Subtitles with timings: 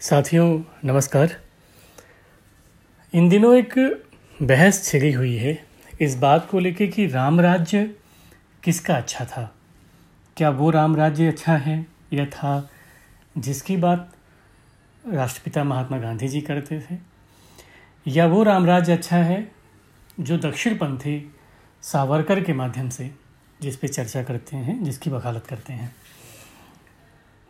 [0.00, 1.36] साथियों, नमस्कार।
[3.14, 3.72] इन दिनों एक
[4.42, 5.66] बहस छिड़ी हुई है
[6.00, 7.94] इस बात को लेकर कि राम राज्य
[8.62, 9.54] किसका अच्छा था?
[10.36, 12.70] क्या वो राम राज्य अच्छा है या था
[13.38, 14.12] जिसकी बात
[15.08, 16.98] राष्ट्रपिता महात्मा गांधी जी करते थे?
[18.06, 19.52] या वो राम राज्य अच्छा है
[20.20, 21.34] जो दक्षिणपंथी
[21.82, 23.10] सावरकर के माध्यम से,
[23.62, 25.94] जिस पे चर्चा करते हैं, जिसकी वकालत करते हैं?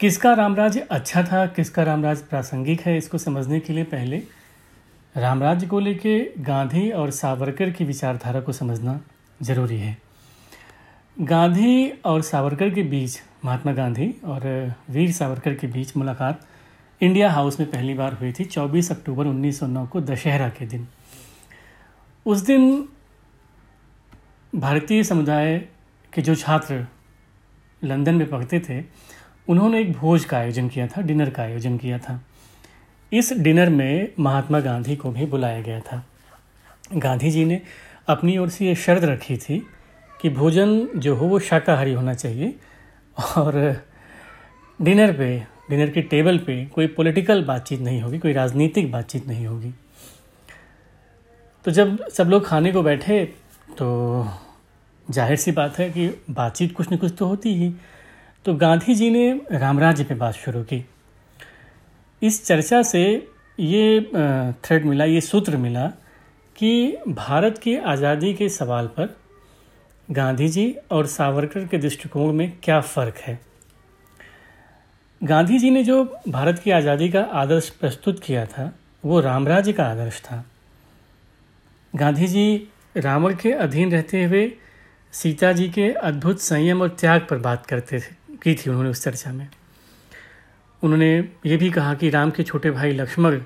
[0.00, 4.16] किसका रामराज्य अच्छा था, किसका रामराज प्रासंगिक है, इसको समझने के लिए पहले
[5.14, 9.00] रामराज्य को लेके गांधी और सावरकर की विचारधारा को समझना
[9.42, 9.96] ज़रूरी है।
[11.16, 16.46] गांधी और सावरकर के बीच, महात्मा गांधी और वीर सावरकर के बीच मुलाकात
[17.00, 20.86] इंडिया हाउस में पहली बार हुई थी 24 अक्टूबर 1909 को दशहरा के दिन।
[22.26, 22.88] उस दिन
[24.52, 25.58] भारतीय समुदाय
[26.12, 26.86] के जो छात्र
[27.82, 28.82] लंदन में पढ़ते थे
[29.48, 32.20] उन्होंने एक भोज का आयोजन किया था, डिनर का आयोजन किया था।
[33.12, 36.04] इस डिनर में महात्मा गांधी को भी बुलाया गया था।
[36.94, 37.60] गांधी जी ने
[38.08, 39.58] अपनी ओर से ये शर्त रखी थी
[40.20, 42.54] कि भोजन जो हो वो शाकाहारी होना चाहिए
[43.36, 43.54] और
[44.80, 45.36] डिनर पे,
[45.70, 49.72] डिनर के टेबल पे कोई पॉलिटिकल बातचीत नहीं होगी, कोई राजनीतिक बातचीत नहीं होगी।
[51.64, 53.24] तो जब सब लोग खाने को बैठे
[53.78, 54.28] तो
[55.06, 57.72] ज़ाहिर सी बात है कि बातचीत कुछ न कुछ तो होती ही।
[58.44, 60.84] तो गांधी जी ने रामराज्य पे बात शुरू की।
[62.22, 63.02] इस चर्चा से
[63.58, 64.00] ये
[64.64, 65.86] थ्रेड मिला, ये सूत्र मिला
[66.56, 69.14] कि भारत की आज़ादी के सवाल पर
[70.08, 73.38] गांधी जी और सावरकर के दृष्टिकोण में क्या फ़र्क है।
[75.20, 78.72] गांधी जी ने जो भारत की आज़ादी का आदर्श प्रस्तुत किया था,
[79.04, 80.44] वो रामराज्य का आदर्श था।
[81.92, 84.50] गांधी जी रावण के अधीन रहते हुए
[85.12, 89.02] सीता जी के अद्भुत संयम और त्याग पर बात करते थे। की थी उन्होंने उस
[89.04, 89.48] चर्चा में।
[90.82, 91.12] उन्होंने
[91.46, 93.40] ये भी कहा कि राम के छोटे भाई लक्ष्मण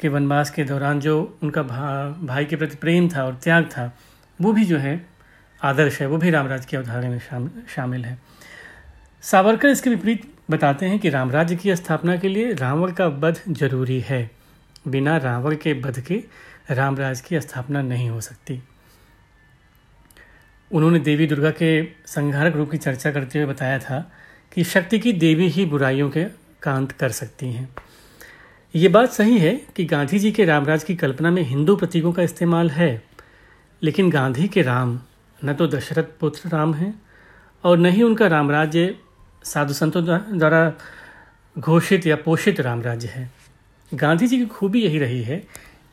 [0.00, 3.92] के वनवास के दौरान जो उनका भा, भाई के प्रति प्रेम था और त्याग था
[4.40, 5.06] वो भी जो है
[5.60, 8.18] आदर्श है वो भी रामराज की अवधारणा में शामिल शामिल है।
[9.22, 14.00] सावरकर इसके विपरीत बताते हैं कि रामराज्य की स्थापना के लिए रावण का वध ज़रूरी
[14.00, 14.30] है।
[14.88, 16.22] बिना रावण के वध के
[16.70, 18.62] रामराज की स्थापना नहीं हो सकती।
[20.70, 21.70] उन्होंने देवी दुर्गा के
[22.06, 24.00] संहारक रूप की चर्चा करते हुए बताया था
[24.52, 26.24] कि शक्ति की देवी ही बुराइयों के
[26.62, 27.68] कांत कर सकती हैं।
[28.74, 32.22] ये बात सही है कि गांधी जी के रामराज की कल्पना में हिंदू प्रतीकों का
[32.22, 33.02] इस्तेमाल है,
[33.82, 34.98] लेकिन गांधी के राम
[35.42, 36.94] न तो दशरथ पुत्र राम हैं
[37.64, 38.94] और न ही उनका रामराज्य
[39.44, 40.72] साधु संतों द्वारा
[41.56, 43.30] घोषित या पोषित रामराज्य है।
[43.92, 45.42] गांधी जी की खूबी यही रही है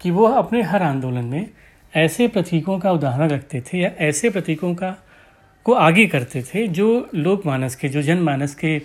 [0.01, 1.49] कि वो अपने हर आंदोलन में
[1.97, 4.95] ऐसे प्रतीकों का उदाहरण रखते थे या ऐसे प्रतीकों का,
[5.63, 8.81] को आगे करते थे जो लोकमानस के, जो जनमानस के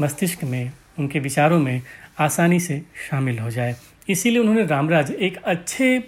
[0.00, 1.82] मस्तिष्क में, उनके विचारों में
[2.18, 3.76] आसानी से शामिल हो जाए।
[4.08, 6.04] इसीलिए उन्होंने रामराज एक अच्छे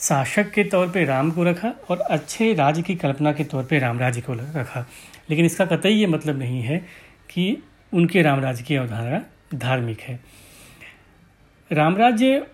[0.00, 3.78] शासक के तौर पे राम को रखा और अच्छे राज्य की कल्पना के तौर पे
[3.78, 4.86] रामराज्य को रखा।
[5.30, 6.78] लेकिन इसका कतई ये मतलब नहीं है
[7.30, 7.62] कि
[7.94, 9.22] उनके रामराज्य की अवधारणा
[9.54, 10.20] धार्मिक है।
[11.72, 12.46] रामराज्य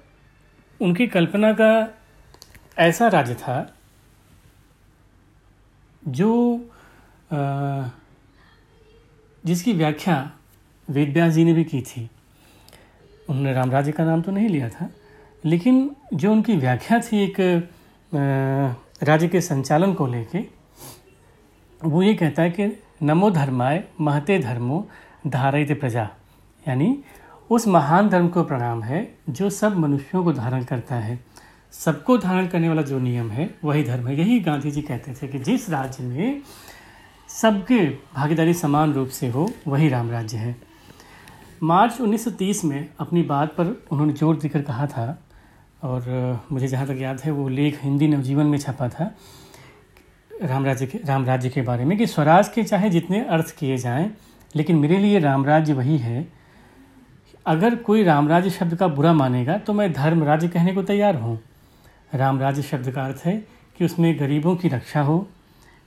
[0.80, 1.98] उनकी कल्पना का
[2.77, 3.75] ऐसा राज्य था
[6.03, 6.31] जो
[9.44, 10.16] जिसकी व्याख्या
[10.88, 12.09] वेदव्यास जी ने भी की थी।
[13.28, 14.88] उन्होंने रामराज्य का नाम तो नहीं लिया था,
[15.44, 17.41] लेकिन जो उनकी व्याख्या थी एक
[19.03, 20.44] राज्य के संचालन को लेके,
[21.81, 22.66] वो ये कहता है कि
[23.03, 24.87] नमो धर्माय महते धर्मो
[25.27, 26.09] धारित प्रजा।
[26.66, 26.99] यानी
[27.50, 31.19] उस महान धर्म को प्रणाम है जो सब मनुष्यों को धारण करता है।
[31.72, 35.28] सबको धारण करने वाला जो नियम है, वही धर्म है। यही गांधी जी कहते थे
[35.28, 36.43] कि जिस राज्य में
[37.31, 37.78] सबके
[38.15, 40.56] भागीदारी समान रूप से हो, वही राम राज्य है।
[41.62, 45.19] मार्च 1930 में अपनी बात पर उन्होंने ज़ोर देकर कहा था,
[45.83, 49.15] और मुझे जहाँ तक याद है, वो लेख हिंदी नवजीवन में छपा था,
[50.43, 53.77] राम राज्य के, राम राज्य के बारे में कि स्वराज के चाहे जितने अर्थ किए
[53.77, 54.10] जाएँ,
[54.54, 56.27] लेकिन मेरे लिए राम राज्य वही है।
[57.47, 61.16] अगर कोई राम राज्य शब्द का बुरा मानेगा तो मैं धर्म राज्य कहने को तैयार
[61.16, 61.39] हूँ।
[62.14, 63.47] राम राज्य शब्द का अर्थ है
[63.78, 65.28] कि उसमें गरीबों की रक्षा हो,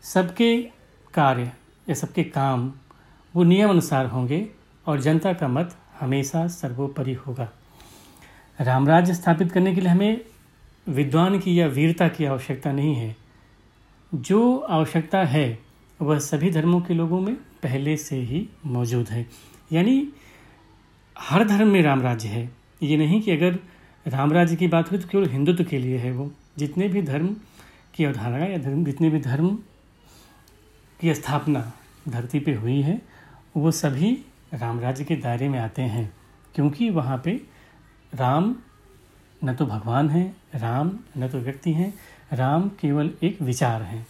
[0.04, 0.62] सबके
[1.14, 1.52] कार्य
[1.90, 2.74] या सबके काम
[3.36, 4.50] वो नियम अनुसार होंगे
[4.88, 7.52] और जनता का मत हमेशा सर्वोपरि होगा।
[8.62, 10.26] राम राज्य स्थापित करने के लिए हमें
[10.90, 13.16] विद्वान की या वीरता की आवश्यकता नहीं है।
[14.16, 15.60] जो आवश्यकता है,
[16.02, 19.26] वह सभी धर्मों के लोगों में पहले से ही मौजूद है।
[19.72, 20.10] यानी
[21.20, 23.60] हर धर्म में राम राज्य है। ये नहीं कि अगर
[24.08, 27.36] राम राज्य की बात हुई तो केवल हिंदुत्व के लिए है वो। जितने भी धर्म
[27.96, 29.60] की अवधारणा या धर्म, जितने भी धर्म
[31.02, 31.72] की स्थापना
[32.10, 33.02] धरती पे हुई है,
[33.58, 36.14] वो सभी राम राज्य के दायरे में आते हैं।
[36.56, 37.32] क्योंकि वहाँ पे
[38.16, 38.56] राम
[39.44, 41.94] न तो भगवान हैं, राम न तो व्यक्ति हैं,
[42.34, 44.08] राम केवल एक विचार हैं।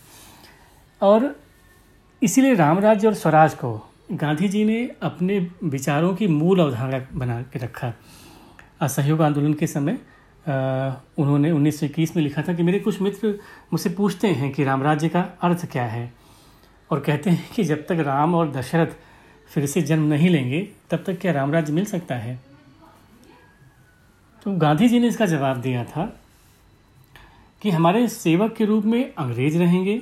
[1.02, 1.40] और
[2.24, 7.42] इसीलिए राम राज्य और स्वराज को गांधी जी ने अपने विचारों की मूल अवधारणा बना
[7.42, 7.94] के रखा।
[8.82, 10.00] असहयोग आंदोलन के समय
[11.18, 13.40] उन्होंने उन्नीस सौ इक्कीस में लिखा था कि मेरे कुछ मित्र
[13.74, 16.14] मुझसे पूछते हैं कि राम राज्य का अर्थ क्या है
[16.92, 18.88] और कहते हैं कि जब तक राम और दशरथ
[19.50, 22.40] फिर से जन्म नहीं लेंगे, तब तक क्या राम राज्य मिल सकता है?
[24.44, 26.06] तो गांधी जी ने इसका जवाब दिया था
[27.62, 30.02] कि हमारे सेवक के रूप में अंग्रेज़ रहेंगे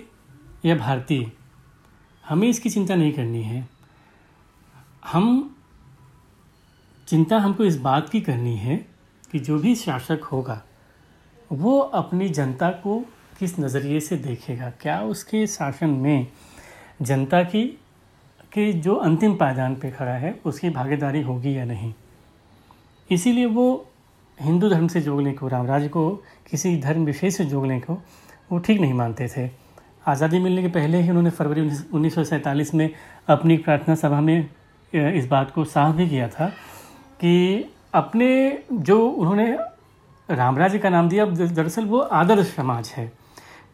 [0.66, 1.32] या भारतीय,
[2.24, 3.68] हमें इसकी चिंता नहीं करनी है।
[5.06, 5.53] हम
[7.14, 8.76] चिंता हमको इस बात की करनी है
[9.32, 10.62] कि जो भी शासक होगा,
[11.52, 12.98] वो अपनी जनता को
[13.40, 14.70] किस नज़रिए से देखेगा?
[14.82, 16.28] क्या उसके शासन में
[17.02, 17.64] जनता की,
[18.54, 21.94] के जो अंतिम पायदान पे खड़ा है, उसकी भागीदारी होगी या नहीं?
[23.10, 23.68] इसीलिए वो
[24.38, 26.10] हिंदू धर्म से जोड़ने को रामराज को,
[26.52, 28.02] किसी धर्म विशेष से जोड़ने को,
[28.52, 29.50] वो ठीक नहीं मानते थे।
[30.08, 32.90] आज़ादी मिलने के पहले ही उन्होंने फरवरी उन्नीस सौ सैंतालीस में
[33.30, 34.50] अपनी प्रार्थना सभा में
[34.94, 36.52] इस बात को साफ़ भी किया था
[37.24, 39.58] कि अपने जो उन्होंने
[40.30, 43.12] राम राज्य का नाम दिया दरअसल वो आदर्श समाज है।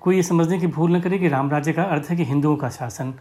[0.01, 2.56] कोई ये समझने की भूल न करे कि राम राज्य का अर्थ है कि हिंदुओं
[2.57, 3.13] का शासन।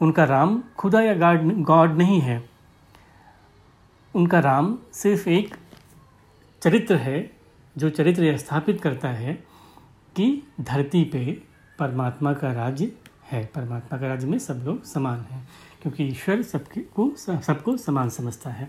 [0.00, 2.50] उनका राम खुदा या गॉड गॉड नहीं है।
[4.14, 5.54] उनका राम सिर्फ़ एक
[6.62, 7.30] चरित्र है,
[7.78, 9.34] जो चरित्र स्थापित करता है
[10.16, 11.24] कि धरती पे
[11.78, 12.92] परमात्मा का राज्य
[13.30, 15.48] है। परमात्मा का राज्य में सब लोग समान हैं,
[15.82, 18.68] क्योंकि ईश्वर सबके को, सबको समान समझता है।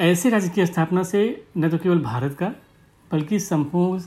[0.00, 2.46] ऐसे राज्य की स्थापना से न तो केवल भारत का,
[3.12, 4.02] बल्कि संपूर्ण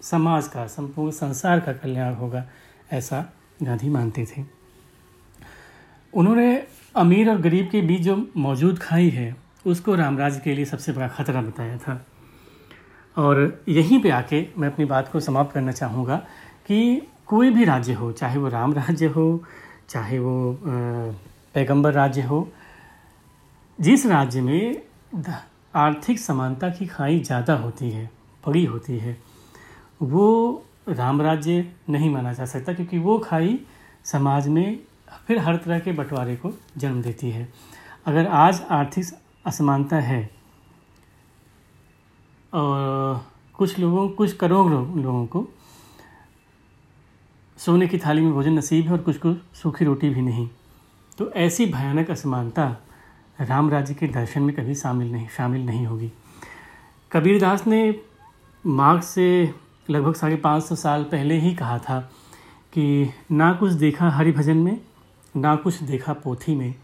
[0.00, 2.44] समाज का, संपूर्ण संसार का कल्याण होगा,
[2.92, 3.24] ऐसा
[3.62, 4.44] गांधी मानते थे।
[6.14, 9.34] उन्होंने अमीर और गरीब के बीच जो मौजूद खाई है,
[9.66, 12.06] उसको रामराज के लिए सबसे बड़ा खतरा बताया था।
[13.16, 16.16] और यहीं पे आके मैं अपनी बात को समाप्त करना चाहूँगा
[16.66, 19.44] कि कोई भी राज्य हो, चाहे वो राम राज्य हो,
[19.88, 20.58] चाहे वो
[21.54, 22.48] पैगंबर राज्य हो,
[23.78, 24.82] जिस राज्य में
[25.74, 28.10] आर्थिक समानता की खाई ज़्यादा होती है,
[28.44, 29.16] बड़ी होती है।
[30.00, 33.58] वो राम राज्य नहीं माना जा सकता क्योंकि वो खाई
[34.04, 34.78] समाज में
[35.26, 37.48] फिर हर तरह के बंटवारे को जन्म देती है।
[38.06, 39.06] अगर आज आर्थिक
[39.46, 40.30] असमानता है
[42.52, 43.24] और
[43.54, 45.46] कुछ लोगों, कुछ करोड़ लोगों को
[47.58, 50.48] सोने की थाली में भोजन नसीब है और कुछ को सूखी रोटी भी नहीं
[51.18, 52.76] तो ऐसी भयानक असमानता
[53.38, 56.12] राम राज्य के दर्शन में कभी शामिल नहीं शामिल नहीं होगी।
[57.12, 58.00] कबीरदास ने
[58.64, 59.54] मार्क्स से
[59.90, 61.98] लगभग साढ़े पाँच सौ साल पहले ही कहा था
[62.72, 64.78] कि ना कुछ देखा हरि भजन में,
[65.36, 66.74] ना कुछ देखा पोथी में,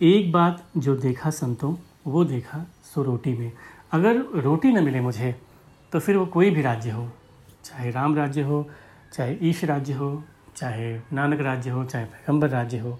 [0.00, 1.74] एक बात जो देखा संतों,
[2.06, 3.52] वो देखा सो रोटी में।
[3.92, 5.34] अगर रोटी न मिले मुझे
[5.92, 7.08] तो फिर वो कोई भी राज्य हो,
[7.64, 8.66] चाहे राम राज्य हो,
[9.12, 10.22] चाहे ईश राज्य हो,
[10.56, 12.98] चाहे नानक राज्य हो, चाहे पैगंबर राज्य हो,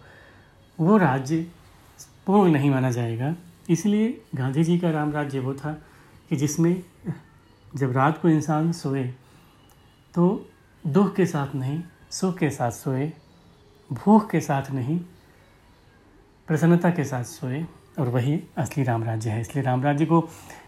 [0.78, 1.46] वो राज्य
[2.26, 3.34] पूर्ण नहीं माना जाएगा।
[3.70, 5.72] इसलिए गांधी जी का राम राज्य वो था
[6.28, 6.82] कि जिसमें
[7.72, 9.04] जब रात को इंसान सोए
[10.14, 10.24] तो
[10.84, 13.12] दुख के साथ नहीं, सुख के साथ सोए,
[13.90, 14.98] भूख के साथ नहीं,
[16.48, 17.64] प्रसन्नता के साथ सोए,
[17.98, 20.20] और वही असली राम राज्य है। इसलिए राम राज्य को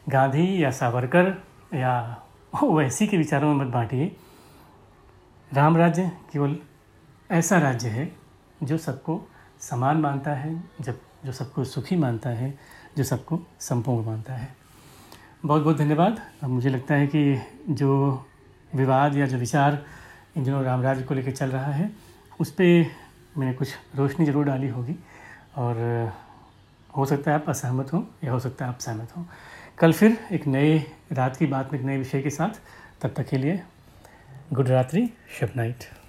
[0.09, 1.33] गांधी या सावरकर
[1.75, 4.17] या वैसी के विचारों में मत बांटिए।
[5.51, 6.57] राम राज्य केवल
[7.31, 8.11] ऐसा राज्य है
[8.63, 9.21] जो सबको
[9.61, 12.59] समान मानता है, जब जो सबको सुखी मानता है,
[12.97, 14.49] जो सबको संपूर्ण मानता है।
[15.45, 17.41] बहुत बहुत धन्यवाद। अब मुझे लगता है कि
[17.71, 18.27] जो
[18.75, 19.85] विवाद या जो विचार
[20.37, 21.91] इन दिनों राम राज्य को लेकर चल रहा है,
[22.41, 22.87] उस पर
[23.39, 24.97] मैंने कुछ रोशनी ज़रूर डाली होगी।
[25.57, 26.13] और
[26.97, 29.25] हो सकता है आप असहमत हों, या हो सकता है आप सहमत हों।
[29.79, 30.79] कल फिर एक नए
[31.13, 32.61] रात की बात में, एक नए विषय के साथ,
[33.03, 33.63] तब तक के लिए
[34.53, 36.04] गुड रात्रि, शुभ नाइट।